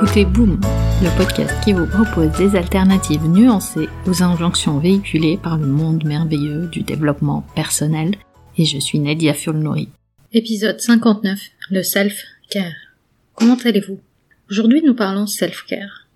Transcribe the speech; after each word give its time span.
écoutez 0.00 0.24
Boom, 0.24 0.60
le 1.02 1.16
podcast 1.16 1.52
qui 1.64 1.72
vous 1.72 1.86
propose 1.86 2.30
des 2.38 2.56
alternatives 2.56 3.26
nuancées 3.26 3.88
aux 4.06 4.22
injonctions 4.22 4.78
véhiculées 4.78 5.40
par 5.42 5.58
le 5.58 5.66
monde 5.66 6.04
merveilleux 6.04 6.68
du 6.68 6.82
développement 6.82 7.44
personnel. 7.56 8.14
Et 8.56 8.64
je 8.64 8.78
suis 8.78 9.00
Nadia 9.00 9.34
Fulnori. 9.34 9.88
Épisode 10.32 10.80
59, 10.80 11.40
le 11.70 11.82
self-care. 11.82 12.76
Comment 13.34 13.56
allez-vous? 13.64 13.98
Aujourd'hui 14.48 14.82
nous 14.84 14.94
parlons 14.94 15.26
self-care, 15.26 16.06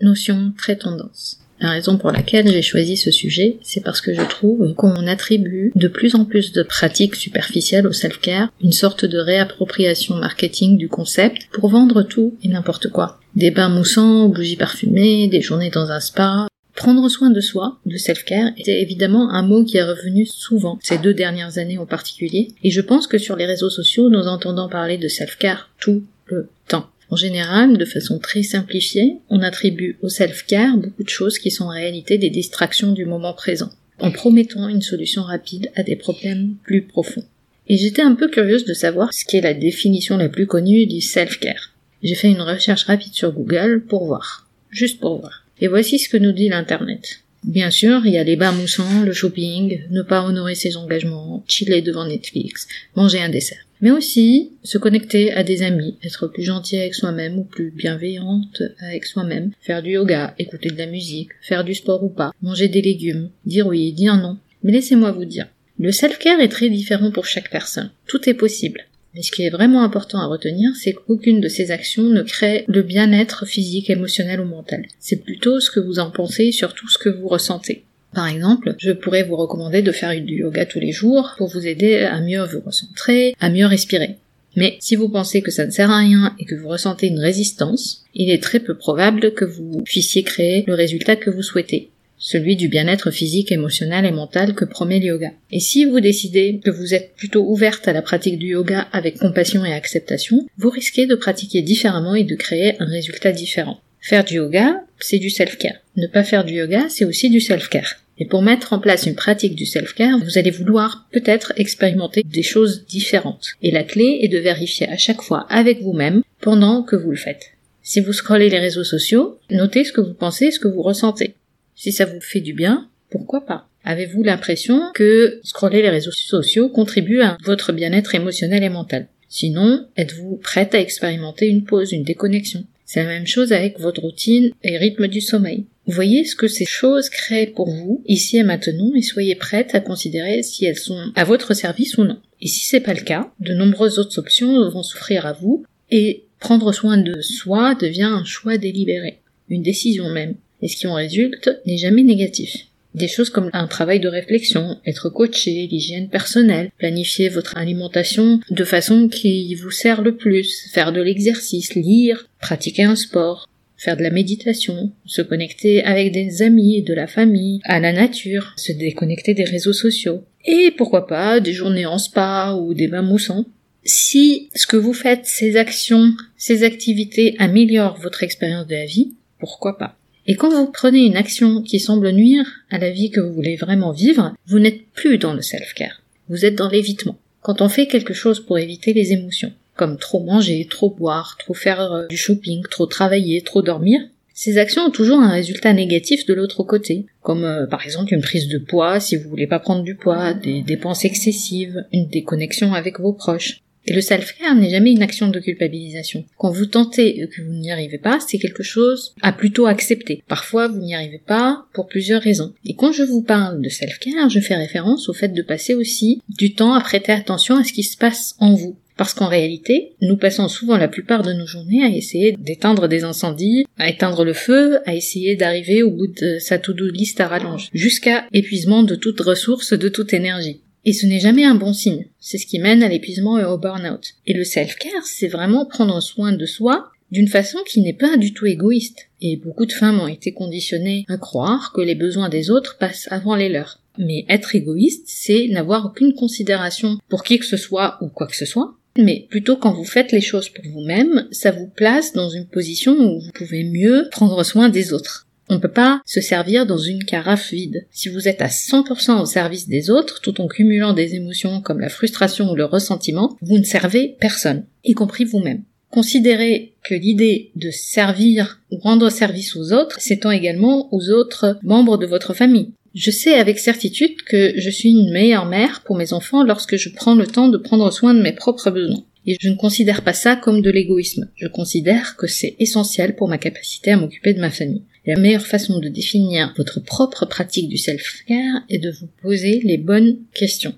notion 0.00 0.52
très 0.56 0.76
tendance. 0.76 1.40
La 1.60 1.72
raison 1.72 1.98
pour 1.98 2.10
laquelle 2.10 2.48
j'ai 2.48 2.62
choisi 2.62 2.96
ce 2.96 3.10
sujet, 3.10 3.58
c'est 3.62 3.84
parce 3.84 4.00
que 4.00 4.14
je 4.14 4.22
trouve 4.22 4.72
qu'on 4.74 5.06
attribue 5.06 5.72
de 5.74 5.88
plus 5.88 6.14
en 6.14 6.24
plus 6.24 6.52
de 6.52 6.62
pratiques 6.62 7.16
superficielles 7.16 7.86
au 7.86 7.92
self-care, 7.92 8.50
une 8.62 8.72
sorte 8.72 9.04
de 9.04 9.18
réappropriation 9.18 10.14
marketing 10.14 10.78
du 10.78 10.88
concept 10.88 11.48
pour 11.52 11.68
vendre 11.68 12.02
tout 12.02 12.34
et 12.42 12.48
n'importe 12.48 12.88
quoi. 12.88 13.20
Des 13.36 13.50
bains 13.50 13.68
moussants, 13.68 14.30
bougies 14.30 14.56
parfumées, 14.56 15.28
des 15.28 15.42
journées 15.42 15.70
dans 15.70 15.90
un 15.90 16.00
spa. 16.00 16.48
Prendre 16.74 17.06
soin 17.10 17.28
de 17.28 17.42
soi, 17.42 17.78
le 17.84 17.98
self-care, 17.98 18.52
était 18.56 18.80
évidemment 18.80 19.28
un 19.30 19.42
mot 19.42 19.64
qui 19.64 19.76
est 19.76 19.82
revenu 19.82 20.24
souvent 20.24 20.78
ces 20.82 20.96
deux 20.96 21.12
dernières 21.12 21.58
années 21.58 21.76
en 21.76 21.84
particulier, 21.84 22.54
et 22.62 22.70
je 22.70 22.80
pense 22.80 23.06
que 23.06 23.18
sur 23.18 23.36
les 23.36 23.44
réseaux 23.44 23.68
sociaux, 23.68 24.08
nous 24.08 24.28
entendons 24.28 24.70
parler 24.70 24.96
de 24.96 25.08
self-care 25.08 25.68
tout 25.78 26.04
le 26.24 26.48
temps. 26.68 26.88
En 27.10 27.16
général, 27.16 27.76
de 27.76 27.84
façon 27.84 28.20
très 28.20 28.44
simplifiée, 28.44 29.16
on 29.30 29.42
attribue 29.42 29.98
au 30.00 30.08
self-care 30.08 30.76
beaucoup 30.76 31.02
de 31.02 31.08
choses 31.08 31.40
qui 31.40 31.50
sont 31.50 31.64
en 31.64 31.70
réalité 31.70 32.18
des 32.18 32.30
distractions 32.30 32.92
du 32.92 33.04
moment 33.04 33.32
présent, 33.32 33.70
en 33.98 34.12
promettant 34.12 34.68
une 34.68 34.80
solution 34.80 35.22
rapide 35.22 35.72
à 35.74 35.82
des 35.82 35.96
problèmes 35.96 36.54
plus 36.62 36.82
profonds. 36.82 37.24
Et 37.66 37.76
j'étais 37.76 38.02
un 38.02 38.14
peu 38.14 38.28
curieuse 38.28 38.64
de 38.64 38.74
savoir 38.74 39.12
ce 39.12 39.24
qu'est 39.24 39.40
la 39.40 39.54
définition 39.54 40.16
la 40.16 40.28
plus 40.28 40.46
connue 40.46 40.86
du 40.86 41.00
self-care. 41.00 41.72
J'ai 42.04 42.14
fait 42.14 42.30
une 42.30 42.40
recherche 42.40 42.84
rapide 42.84 43.12
sur 43.12 43.32
Google 43.32 43.82
pour 43.88 44.06
voir. 44.06 44.48
Juste 44.70 45.00
pour 45.00 45.18
voir. 45.18 45.44
Et 45.60 45.66
voici 45.66 45.98
ce 45.98 46.08
que 46.08 46.16
nous 46.16 46.32
dit 46.32 46.48
l'Internet. 46.48 47.20
Bien 47.42 47.70
sûr, 47.70 48.06
il 48.06 48.12
y 48.12 48.18
a 48.18 48.24
les 48.24 48.36
bains 48.36 48.52
moussants, 48.52 49.02
le 49.02 49.12
shopping, 49.12 49.82
ne 49.90 50.02
pas 50.02 50.22
honorer 50.22 50.54
ses 50.54 50.76
engagements, 50.76 51.44
chiller 51.48 51.82
devant 51.82 52.06
Netflix, 52.06 52.68
manger 52.94 53.20
un 53.20 53.30
dessert. 53.30 53.64
Mais 53.80 53.90
aussi 53.90 54.52
se 54.62 54.78
connecter 54.78 55.32
à 55.32 55.42
des 55.42 55.62
amis, 55.62 55.96
être 56.04 56.26
plus 56.28 56.42
gentil 56.42 56.76
avec 56.76 56.94
soi-même 56.94 57.38
ou 57.38 57.44
plus 57.44 57.70
bienveillante 57.70 58.62
avec 58.80 59.06
soi-même, 59.06 59.52
faire 59.60 59.82
du 59.82 59.92
yoga, 59.92 60.34
écouter 60.38 60.70
de 60.70 60.78
la 60.78 60.86
musique, 60.86 61.30
faire 61.40 61.64
du 61.64 61.74
sport 61.74 62.04
ou 62.04 62.10
pas, 62.10 62.32
manger 62.42 62.68
des 62.68 62.82
légumes, 62.82 63.30
dire 63.46 63.66
oui, 63.66 63.92
dire 63.92 64.16
non. 64.16 64.38
Mais 64.62 64.72
laissez-moi 64.72 65.12
vous 65.12 65.24
dire, 65.24 65.46
le 65.78 65.92
self-care 65.92 66.40
est 66.40 66.48
très 66.48 66.68
différent 66.68 67.10
pour 67.10 67.24
chaque 67.24 67.50
personne. 67.50 67.90
Tout 68.06 68.28
est 68.28 68.34
possible. 68.34 68.82
Mais 69.14 69.22
ce 69.22 69.32
qui 69.32 69.42
est 69.42 69.50
vraiment 69.50 69.82
important 69.82 70.20
à 70.20 70.26
retenir, 70.26 70.70
c'est 70.76 70.92
qu'aucune 70.92 71.40
de 71.40 71.48
ces 71.48 71.70
actions 71.70 72.04
ne 72.04 72.22
crée 72.22 72.64
le 72.68 72.82
bien-être 72.82 73.46
physique, 73.46 73.90
émotionnel 73.90 74.40
ou 74.40 74.44
mental. 74.44 74.86
C'est 74.98 75.24
plutôt 75.24 75.58
ce 75.58 75.70
que 75.70 75.80
vous 75.80 75.98
en 75.98 76.10
pensez 76.10 76.44
et 76.44 76.52
surtout 76.52 76.88
ce 76.88 76.98
que 76.98 77.08
vous 77.08 77.26
ressentez. 77.26 77.84
Par 78.14 78.26
exemple, 78.26 78.74
je 78.78 78.92
pourrais 78.92 79.22
vous 79.22 79.36
recommander 79.36 79.82
de 79.82 79.92
faire 79.92 80.18
du 80.20 80.40
yoga 80.40 80.66
tous 80.66 80.80
les 80.80 80.92
jours 80.92 81.34
pour 81.38 81.48
vous 81.48 81.66
aider 81.66 81.96
à 81.96 82.20
mieux 82.20 82.42
vous 82.44 82.60
recentrer, 82.60 83.34
à 83.40 83.50
mieux 83.50 83.66
respirer. 83.66 84.16
Mais 84.56 84.76
si 84.80 84.96
vous 84.96 85.08
pensez 85.08 85.42
que 85.42 85.52
ça 85.52 85.64
ne 85.64 85.70
sert 85.70 85.90
à 85.90 85.98
rien 85.98 86.34
et 86.38 86.44
que 86.44 86.56
vous 86.56 86.68
ressentez 86.68 87.06
une 87.06 87.20
résistance, 87.20 88.04
il 88.14 88.30
est 88.30 88.42
très 88.42 88.58
peu 88.58 88.76
probable 88.76 89.32
que 89.32 89.44
vous 89.44 89.82
puissiez 89.82 90.24
créer 90.24 90.64
le 90.66 90.74
résultat 90.74 91.14
que 91.16 91.30
vous 91.30 91.42
souhaitez 91.42 91.90
celui 92.20 92.54
du 92.54 92.68
bien-être 92.68 93.10
physique, 93.10 93.50
émotionnel 93.50 94.04
et 94.04 94.12
mental 94.12 94.54
que 94.54 94.66
promet 94.66 95.00
le 95.00 95.06
yoga. 95.06 95.32
Et 95.50 95.58
si 95.58 95.86
vous 95.86 96.00
décidez 96.00 96.60
que 96.62 96.70
vous 96.70 96.94
êtes 96.94 97.14
plutôt 97.16 97.44
ouverte 97.48 97.88
à 97.88 97.94
la 97.94 98.02
pratique 98.02 98.38
du 98.38 98.48
yoga 98.48 98.86
avec 98.92 99.18
compassion 99.18 99.64
et 99.64 99.72
acceptation, 99.72 100.46
vous 100.58 100.70
risquez 100.70 101.06
de 101.06 101.14
pratiquer 101.14 101.62
différemment 101.62 102.14
et 102.14 102.24
de 102.24 102.36
créer 102.36 102.74
un 102.78 102.86
résultat 102.86 103.32
différent. 103.32 103.80
Faire 104.02 104.24
du 104.24 104.34
yoga, 104.34 104.82
c'est 104.98 105.18
du 105.18 105.30
self-care. 105.30 105.76
Ne 106.00 106.06
pas 106.06 106.24
faire 106.24 106.46
du 106.46 106.54
yoga, 106.54 106.86
c'est 106.88 107.04
aussi 107.04 107.28
du 107.28 107.42
self-care. 107.42 107.96
Et 108.16 108.24
pour 108.24 108.40
mettre 108.40 108.72
en 108.72 108.78
place 108.78 109.04
une 109.04 109.14
pratique 109.14 109.54
du 109.54 109.66
self-care, 109.66 110.18
vous 110.18 110.38
allez 110.38 110.50
vouloir 110.50 111.06
peut-être 111.12 111.52
expérimenter 111.56 112.22
des 112.24 112.42
choses 112.42 112.86
différentes. 112.86 113.48
Et 113.60 113.70
la 113.70 113.84
clé 113.84 114.20
est 114.22 114.28
de 114.28 114.38
vérifier 114.38 114.88
à 114.88 114.96
chaque 114.96 115.20
fois 115.20 115.46
avec 115.50 115.82
vous-même 115.82 116.22
pendant 116.40 116.82
que 116.82 116.96
vous 116.96 117.10
le 117.10 117.18
faites. 117.18 117.50
Si 117.82 118.00
vous 118.00 118.14
scrollez 118.14 118.48
les 118.48 118.58
réseaux 118.58 118.84
sociaux, 118.84 119.38
notez 119.50 119.84
ce 119.84 119.92
que 119.92 120.00
vous 120.00 120.14
pensez, 120.14 120.50
ce 120.50 120.58
que 120.58 120.68
vous 120.68 120.80
ressentez. 120.80 121.34
Si 121.74 121.92
ça 121.92 122.06
vous 122.06 122.20
fait 122.22 122.40
du 122.40 122.54
bien, 122.54 122.88
pourquoi 123.10 123.44
pas? 123.44 123.68
Avez-vous 123.84 124.22
l'impression 124.22 124.80
que 124.94 125.38
scroller 125.44 125.82
les 125.82 125.90
réseaux 125.90 126.12
sociaux 126.12 126.70
contribue 126.70 127.20
à 127.20 127.36
votre 127.44 127.72
bien-être 127.72 128.14
émotionnel 128.14 128.62
et 128.62 128.70
mental? 128.70 129.06
Sinon, 129.28 129.86
êtes-vous 129.98 130.36
prête 130.36 130.74
à 130.74 130.80
expérimenter 130.80 131.46
une 131.46 131.64
pause, 131.64 131.92
une 131.92 132.04
déconnexion? 132.04 132.64
C'est 132.92 133.04
la 133.04 133.08
même 133.08 133.26
chose 133.28 133.52
avec 133.52 133.78
votre 133.78 134.00
routine 134.00 134.50
et 134.64 134.76
rythme 134.76 135.06
du 135.06 135.20
sommeil. 135.20 135.66
Voyez 135.86 136.24
ce 136.24 136.34
que 136.34 136.48
ces 136.48 136.64
choses 136.64 137.08
créent 137.08 137.46
pour 137.46 137.70
vous, 137.70 138.02
ici 138.08 138.36
et 138.36 138.42
maintenant, 138.42 138.90
et 138.96 139.02
soyez 139.02 139.36
prête 139.36 139.76
à 139.76 139.80
considérer 139.80 140.42
si 140.42 140.64
elles 140.64 140.74
sont 140.76 141.12
à 141.14 141.22
votre 141.22 141.54
service 141.54 141.98
ou 141.98 142.04
non. 142.04 142.18
Et 142.40 142.48
si 142.48 142.66
c'est 142.66 142.80
pas 142.80 142.94
le 142.94 143.02
cas, 143.02 143.32
de 143.38 143.54
nombreuses 143.54 144.00
autres 144.00 144.18
options 144.18 144.68
vont 144.70 144.82
s'offrir 144.82 145.24
à 145.24 145.34
vous, 145.34 145.64
et 145.92 146.24
prendre 146.40 146.72
soin 146.72 146.98
de 146.98 147.20
soi 147.20 147.76
devient 147.76 148.10
un 148.10 148.24
choix 148.24 148.58
délibéré, 148.58 149.20
une 149.48 149.62
décision 149.62 150.08
même 150.08 150.34
et 150.60 150.66
ce 150.66 150.76
qui 150.76 150.88
en 150.88 150.94
résulte 150.94 151.48
n'est 151.66 151.78
jamais 151.78 152.02
négatif. 152.02 152.66
Des 152.94 153.08
choses 153.08 153.30
comme 153.30 153.50
un 153.52 153.68
travail 153.68 154.00
de 154.00 154.08
réflexion, 154.08 154.78
être 154.84 155.10
coaché, 155.10 155.68
l'hygiène 155.70 156.08
personnelle, 156.08 156.70
planifier 156.76 157.28
votre 157.28 157.56
alimentation 157.56 158.40
de 158.50 158.64
façon 158.64 159.08
qui 159.08 159.54
vous 159.54 159.70
sert 159.70 160.02
le 160.02 160.16
plus, 160.16 160.68
faire 160.72 160.92
de 160.92 161.00
l'exercice, 161.00 161.74
lire, 161.74 162.28
pratiquer 162.40 162.82
un 162.82 162.96
sport, 162.96 163.48
faire 163.76 163.96
de 163.96 164.02
la 164.02 164.10
méditation, 164.10 164.92
se 165.06 165.22
connecter 165.22 165.82
avec 165.84 166.12
des 166.12 166.42
amis, 166.42 166.82
de 166.82 166.92
la 166.92 167.06
famille, 167.06 167.60
à 167.64 167.78
la 167.80 167.92
nature, 167.92 168.52
se 168.56 168.72
déconnecter 168.72 169.34
des 169.34 169.44
réseaux 169.44 169.72
sociaux. 169.72 170.24
Et 170.44 170.72
pourquoi 170.72 171.06
pas 171.06 171.40
des 171.40 171.52
journées 171.52 171.86
en 171.86 171.98
spa 171.98 172.58
ou 172.60 172.74
des 172.74 172.88
bains 172.88 173.02
moussants. 173.02 173.46
Si 173.84 174.50
ce 174.54 174.66
que 174.66 174.76
vous 174.76 174.92
faites, 174.92 175.24
ces 175.24 175.56
actions, 175.56 176.12
ces 176.36 176.64
activités 176.64 177.36
améliorent 177.38 177.98
votre 177.98 178.22
expérience 178.22 178.66
de 178.66 178.74
la 178.74 178.84
vie, 178.84 179.14
pourquoi 179.38 179.78
pas? 179.78 179.96
Et 180.30 180.36
quand 180.36 180.48
vous 180.48 180.70
prenez 180.70 181.00
une 181.00 181.16
action 181.16 181.60
qui 181.60 181.80
semble 181.80 182.12
nuire 182.12 182.46
à 182.70 182.78
la 182.78 182.92
vie 182.92 183.10
que 183.10 183.18
vous 183.18 183.32
voulez 183.32 183.56
vraiment 183.56 183.90
vivre, 183.90 184.32
vous 184.46 184.60
n'êtes 184.60 184.86
plus 184.92 185.18
dans 185.18 185.34
le 185.34 185.42
self-care. 185.42 186.02
Vous 186.28 186.44
êtes 186.44 186.54
dans 186.54 186.68
l'évitement. 186.68 187.18
Quand 187.42 187.60
on 187.60 187.68
fait 187.68 187.88
quelque 187.88 188.14
chose 188.14 188.38
pour 188.38 188.56
éviter 188.56 188.92
les 188.92 189.10
émotions, 189.10 189.52
comme 189.74 189.98
trop 189.98 190.22
manger, 190.22 190.68
trop 190.70 190.88
boire, 190.88 191.36
trop 191.36 191.52
faire 191.52 191.80
euh, 191.80 192.06
du 192.06 192.16
shopping, 192.16 192.62
trop 192.70 192.86
travailler, 192.86 193.42
trop 193.42 193.60
dormir, 193.60 194.02
ces 194.32 194.56
actions 194.58 194.84
ont 194.84 194.92
toujours 194.92 195.18
un 195.18 195.32
résultat 195.32 195.72
négatif 195.72 196.24
de 196.26 196.34
l'autre 196.34 196.62
côté, 196.62 197.06
comme 197.22 197.42
euh, 197.42 197.66
par 197.66 197.84
exemple 197.84 198.14
une 198.14 198.22
prise 198.22 198.46
de 198.46 198.58
poids 198.58 199.00
si 199.00 199.16
vous 199.16 199.28
voulez 199.28 199.48
pas 199.48 199.58
prendre 199.58 199.82
du 199.82 199.96
poids, 199.96 200.32
des 200.32 200.62
dépenses 200.62 201.04
excessives, 201.04 201.84
une 201.92 202.06
déconnexion 202.06 202.72
avec 202.72 203.00
vos 203.00 203.14
proches. 203.14 203.62
Et 203.86 203.92
le 203.92 204.00
self-care 204.00 204.54
n'est 204.54 204.70
jamais 204.70 204.92
une 204.92 205.02
action 205.02 205.28
de 205.28 205.40
culpabilisation. 205.40 206.24
Quand 206.36 206.50
vous 206.50 206.66
tentez 206.66 207.20
et 207.20 207.26
que 207.28 207.42
vous 207.42 207.54
n'y 207.54 207.72
arrivez 207.72 207.98
pas, 207.98 208.18
c'est 208.20 208.38
quelque 208.38 208.62
chose 208.62 209.14
à 209.22 209.32
plutôt 209.32 209.66
accepter. 209.66 210.22
Parfois, 210.28 210.68
vous 210.68 210.78
n'y 210.78 210.94
arrivez 210.94 211.20
pas 211.24 211.64
pour 211.72 211.86
plusieurs 211.86 212.22
raisons. 212.22 212.52
Et 212.64 212.74
quand 212.74 212.92
je 212.92 213.02
vous 213.02 213.22
parle 213.22 213.62
de 213.62 213.68
self-care, 213.68 214.28
je 214.28 214.40
fais 214.40 214.54
référence 214.54 215.08
au 215.08 215.12
fait 215.12 215.28
de 215.28 215.42
passer 215.42 215.74
aussi 215.74 216.20
du 216.28 216.54
temps 216.54 216.74
à 216.74 216.80
prêter 216.80 217.12
attention 217.12 217.56
à 217.56 217.64
ce 217.64 217.72
qui 217.72 217.82
se 217.82 217.96
passe 217.96 218.36
en 218.38 218.54
vous. 218.54 218.76
Parce 219.00 219.14
qu'en 219.14 219.28
réalité, 219.28 219.92
nous 220.02 220.18
passons 220.18 220.46
souvent 220.48 220.76
la 220.76 220.86
plupart 220.86 221.22
de 221.22 221.32
nos 221.32 221.46
journées 221.46 221.82
à 221.82 221.88
essayer 221.88 222.36
d'éteindre 222.38 222.86
des 222.86 223.02
incendies, 223.02 223.64
à 223.78 223.88
éteindre 223.88 224.24
le 224.24 224.34
feu, 224.34 224.80
à 224.84 224.94
essayer 224.94 225.36
d'arriver 225.36 225.82
au 225.82 225.90
bout 225.90 226.08
de 226.08 226.38
sa 226.38 226.58
to-do 226.58 226.86
list 226.90 227.18
à 227.18 227.26
rallonge, 227.26 227.70
jusqu'à 227.72 228.26
épuisement 228.34 228.82
de 228.82 228.94
toute 228.94 229.20
ressource, 229.22 229.72
de 229.72 229.88
toute 229.88 230.12
énergie. 230.12 230.60
Et 230.84 230.92
ce 230.92 231.06
n'est 231.06 231.20
jamais 231.20 231.44
un 231.44 231.54
bon 231.54 231.72
signe. 231.72 232.06
C'est 232.18 232.38
ce 232.38 232.46
qui 232.46 232.58
mène 232.58 232.82
à 232.82 232.88
l'épuisement 232.88 233.38
et 233.38 233.44
au 233.44 233.58
burn-out. 233.58 234.14
Et 234.26 234.32
le 234.32 234.44
self-care, 234.44 235.04
c'est 235.04 235.28
vraiment 235.28 235.66
prendre 235.66 236.00
soin 236.00 236.32
de 236.32 236.46
soi 236.46 236.90
d'une 237.10 237.28
façon 237.28 237.58
qui 237.66 237.80
n'est 237.80 237.92
pas 237.92 238.16
du 238.16 238.32
tout 238.32 238.46
égoïste. 238.46 239.08
Et 239.20 239.36
beaucoup 239.36 239.66
de 239.66 239.72
femmes 239.72 240.00
ont 240.00 240.08
été 240.08 240.32
conditionnées 240.32 241.04
à 241.08 241.18
croire 241.18 241.72
que 241.74 241.80
les 241.80 241.94
besoins 241.94 242.28
des 242.28 242.50
autres 242.50 242.78
passent 242.78 243.08
avant 243.10 243.34
les 243.34 243.48
leurs. 243.48 243.80
Mais 243.98 244.24
être 244.28 244.54
égoïste, 244.54 245.04
c'est 245.06 245.48
n'avoir 245.48 245.86
aucune 245.86 246.14
considération 246.14 246.98
pour 247.08 247.24
qui 247.24 247.38
que 247.38 247.46
ce 247.46 247.56
soit 247.56 247.98
ou 248.00 248.08
quoi 248.08 248.26
que 248.26 248.36
ce 248.36 248.46
soit. 248.46 248.74
Mais 248.98 249.26
plutôt 249.30 249.56
quand 249.56 249.72
vous 249.72 249.84
faites 249.84 250.12
les 250.12 250.20
choses 250.20 250.48
pour 250.48 250.64
vous-même, 250.64 251.28
ça 251.30 251.50
vous 251.50 251.68
place 251.68 252.12
dans 252.12 252.28
une 252.28 252.46
position 252.46 252.92
où 252.92 253.20
vous 253.20 253.32
pouvez 253.32 253.64
mieux 253.64 254.08
prendre 254.10 254.42
soin 254.44 254.68
des 254.68 254.92
autres. 254.92 255.26
On 255.50 255.54
ne 255.54 255.60
peut 255.60 255.68
pas 255.68 256.00
se 256.06 256.20
servir 256.20 256.64
dans 256.64 256.78
une 256.78 257.04
carafe 257.04 257.50
vide. 257.50 257.84
Si 257.90 258.08
vous 258.08 258.28
êtes 258.28 258.40
à 258.40 258.46
100% 258.46 259.20
au 259.20 259.26
service 259.26 259.68
des 259.68 259.90
autres, 259.90 260.20
tout 260.20 260.40
en 260.40 260.46
cumulant 260.46 260.92
des 260.92 261.16
émotions 261.16 261.60
comme 261.60 261.80
la 261.80 261.88
frustration 261.88 262.52
ou 262.52 262.54
le 262.54 262.64
ressentiment, 262.64 263.36
vous 263.42 263.58
ne 263.58 263.64
servez 263.64 264.16
personne, 264.20 264.64
y 264.84 264.94
compris 264.94 265.24
vous-même. 265.24 265.64
Considérez 265.90 266.74
que 266.84 266.94
l'idée 266.94 267.50
de 267.56 267.72
servir 267.72 268.60
ou 268.70 268.78
rendre 268.78 269.10
service 269.10 269.56
aux 269.56 269.72
autres 269.72 270.00
s'étend 270.00 270.30
également 270.30 270.88
aux 270.94 271.10
autres 271.10 271.58
membres 271.64 271.98
de 271.98 272.06
votre 272.06 272.32
famille. 272.32 272.70
Je 272.94 273.10
sais 273.10 273.34
avec 273.34 273.58
certitude 273.58 274.22
que 274.22 274.52
je 274.56 274.70
suis 274.70 274.90
une 274.90 275.12
meilleure 275.12 275.46
mère 275.46 275.82
pour 275.84 275.96
mes 275.96 276.12
enfants 276.12 276.44
lorsque 276.44 276.76
je 276.76 276.90
prends 276.90 277.16
le 277.16 277.26
temps 277.26 277.48
de 277.48 277.58
prendre 277.58 277.92
soin 277.92 278.14
de 278.14 278.22
mes 278.22 278.32
propres 278.32 278.70
besoins. 278.70 279.02
Et 279.26 279.36
je 279.40 279.48
ne 279.48 279.56
considère 279.56 280.02
pas 280.02 280.12
ça 280.14 280.36
comme 280.36 280.62
de 280.62 280.70
l'égoïsme. 280.70 281.30
Je 281.36 281.46
considère 281.46 282.16
que 282.16 282.26
c'est 282.26 282.56
essentiel 282.58 283.16
pour 283.16 283.28
ma 283.28 283.38
capacité 283.38 283.92
à 283.92 283.96
m'occuper 283.96 284.34
de 284.34 284.40
ma 284.40 284.50
famille. 284.50 284.82
la 285.06 285.18
meilleure 285.18 285.46
façon 285.46 285.78
de 285.78 285.88
définir 285.88 286.52
votre 286.56 286.80
propre 286.80 287.26
pratique 287.26 287.68
du 287.68 287.78
self-care 287.78 288.62
est 288.68 288.78
de 288.78 288.90
vous 288.90 289.08
poser 289.22 289.60
les 289.64 289.78
bonnes 289.78 290.18
questions. 290.34 290.74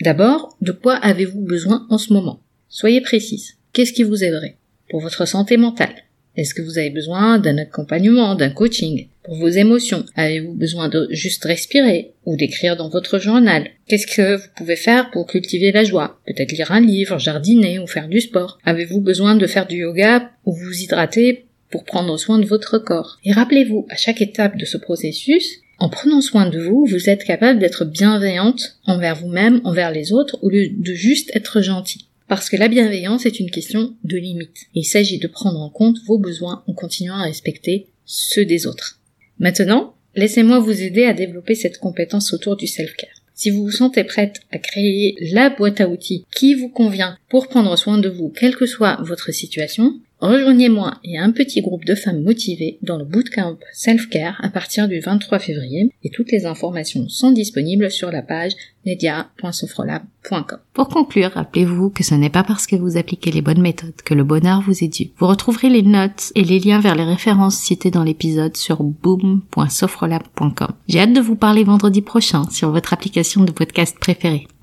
D'abord, 0.00 0.56
de 0.60 0.72
quoi 0.72 0.94
avez-vous 0.94 1.40
besoin 1.40 1.86
en 1.90 1.98
ce 1.98 2.12
moment? 2.12 2.40
Soyez 2.68 3.00
précise. 3.00 3.54
Qu'est-ce 3.72 3.92
qui 3.92 4.02
vous 4.02 4.24
aiderait? 4.24 4.56
Pour 4.90 5.00
votre 5.00 5.26
santé 5.26 5.56
mentale, 5.56 6.03
est-ce 6.36 6.54
que 6.54 6.62
vous 6.62 6.78
avez 6.78 6.90
besoin 6.90 7.38
d'un 7.38 7.58
accompagnement, 7.58 8.34
d'un 8.34 8.50
coaching 8.50 9.06
Pour 9.22 9.36
vos 9.36 9.48
émotions, 9.48 10.04
avez-vous 10.16 10.52
besoin 10.52 10.88
de 10.88 11.06
juste 11.10 11.44
respirer 11.44 12.12
ou 12.24 12.36
d'écrire 12.36 12.76
dans 12.76 12.88
votre 12.88 13.18
journal? 13.18 13.68
Qu'est-ce 13.86 14.06
que 14.06 14.36
vous 14.36 14.48
pouvez 14.56 14.76
faire 14.76 15.10
pour 15.10 15.26
cultiver 15.26 15.70
la 15.70 15.84
joie? 15.84 16.20
Peut-être 16.26 16.52
lire 16.52 16.72
un 16.72 16.80
livre, 16.80 17.18
jardiner 17.18 17.78
ou 17.78 17.86
faire 17.86 18.08
du 18.08 18.20
sport. 18.20 18.58
Avez-vous 18.64 19.00
besoin 19.00 19.36
de 19.36 19.46
faire 19.46 19.66
du 19.66 19.76
yoga 19.76 20.30
ou 20.44 20.52
vous 20.52 20.82
hydrater 20.82 21.46
pour 21.70 21.84
prendre 21.84 22.16
soin 22.16 22.38
de 22.38 22.46
votre 22.46 22.78
corps? 22.78 23.18
Et 23.24 23.32
rappelez-vous, 23.32 23.86
à 23.88 23.96
chaque 23.96 24.20
étape 24.20 24.56
de 24.56 24.64
ce 24.64 24.76
processus, 24.76 25.60
en 25.78 25.88
prenant 25.88 26.20
soin 26.20 26.48
de 26.48 26.60
vous, 26.60 26.86
vous 26.86 27.10
êtes 27.10 27.24
capable 27.24 27.58
d'être 27.58 27.84
bienveillante 27.84 28.78
envers 28.86 29.16
vous-même, 29.16 29.60
envers 29.64 29.90
les 29.90 30.12
autres, 30.12 30.38
au 30.42 30.48
lieu 30.48 30.68
de 30.68 30.94
juste 30.94 31.30
être 31.34 31.60
gentil. 31.60 32.06
Parce 32.26 32.48
que 32.48 32.56
la 32.56 32.68
bienveillance 32.68 33.26
est 33.26 33.38
une 33.38 33.50
question 33.50 33.94
de 34.02 34.16
limite. 34.16 34.66
il 34.74 34.84
s'agit 34.84 35.18
de 35.18 35.28
prendre 35.28 35.60
en 35.60 35.68
compte 35.68 35.98
vos 36.06 36.18
besoins 36.18 36.64
en 36.66 36.72
continuant 36.72 37.16
à 37.16 37.24
respecter 37.24 37.86
ceux 38.06 38.46
des 38.46 38.66
autres. 38.66 38.98
Maintenant, 39.38 39.94
laissez-moi 40.14 40.58
vous 40.58 40.82
aider 40.82 41.04
à 41.04 41.12
développer 41.12 41.54
cette 41.54 41.78
compétence 41.78 42.32
autour 42.32 42.56
du 42.56 42.66
self-care. 42.66 43.10
Si 43.34 43.50
vous 43.50 43.64
vous 43.64 43.70
sentez 43.70 44.04
prête 44.04 44.40
à 44.52 44.58
créer 44.58 45.16
la 45.32 45.50
boîte 45.50 45.80
à 45.80 45.88
outils 45.88 46.24
qui 46.34 46.54
vous 46.54 46.68
convient 46.68 47.18
pour 47.28 47.48
prendre 47.48 47.76
soin 47.76 47.98
de 47.98 48.08
vous, 48.08 48.30
quelle 48.30 48.56
que 48.56 48.66
soit 48.66 48.96
votre 49.02 49.32
situation, 49.32 50.00
Rejoignez-moi 50.20 50.94
et 51.04 51.18
un 51.18 51.32
petit 51.32 51.60
groupe 51.60 51.84
de 51.84 51.94
femmes 51.94 52.22
motivées 52.22 52.78
dans 52.82 52.96
le 52.96 53.04
bootcamp 53.04 53.58
Self-Care 53.72 54.40
à 54.42 54.48
partir 54.48 54.88
du 54.88 55.00
23 55.00 55.38
février 55.38 55.90
et 56.02 56.10
toutes 56.10 56.32
les 56.32 56.46
informations 56.46 57.08
sont 57.08 57.30
disponibles 57.30 57.90
sur 57.90 58.10
la 58.10 58.22
page 58.22 58.52
media.sofrolab.com. 58.86 60.58
Pour 60.72 60.88
conclure, 60.88 61.32
rappelez-vous 61.32 61.90
que 61.90 62.04
ce 62.04 62.14
n'est 62.14 62.30
pas 62.30 62.44
parce 62.44 62.66
que 62.66 62.76
vous 62.76 62.96
appliquez 62.96 63.30
les 63.30 63.42
bonnes 63.42 63.60
méthodes 63.60 64.00
que 64.04 64.14
le 64.14 64.24
bonheur 64.24 64.62
vous 64.62 64.84
est 64.84 64.88
dû. 64.88 65.10
Vous 65.18 65.26
retrouverez 65.26 65.68
les 65.68 65.82
notes 65.82 66.32
et 66.34 66.44
les 66.44 66.58
liens 66.58 66.80
vers 66.80 66.94
les 66.94 67.04
références 67.04 67.56
citées 67.56 67.90
dans 67.90 68.04
l'épisode 68.04 68.56
sur 68.56 68.82
boom.sofrolab.com. 68.82 70.72
J'ai 70.88 71.00
hâte 71.00 71.12
de 71.12 71.20
vous 71.20 71.36
parler 71.36 71.64
vendredi 71.64 72.02
prochain 72.02 72.48
sur 72.50 72.70
votre 72.70 72.92
application 72.92 73.44
de 73.44 73.52
podcast 73.52 73.98
préférée. 73.98 74.46